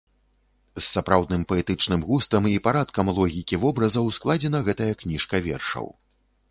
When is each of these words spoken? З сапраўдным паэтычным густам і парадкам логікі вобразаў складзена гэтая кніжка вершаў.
З 0.77 0.83
сапраўдным 0.93 1.43
паэтычным 1.51 2.01
густам 2.09 2.49
і 2.55 2.63
парадкам 2.69 3.13
логікі 3.21 3.63
вобразаў 3.67 4.13
складзена 4.21 4.67
гэтая 4.71 4.91
кніжка 5.05 5.35
вершаў. 5.49 5.87